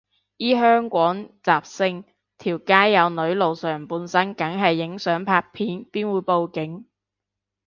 [0.37, 2.05] 依香港人習性，
[2.39, 6.87] 條街有女露上半身梗係影相拍片，邊會報警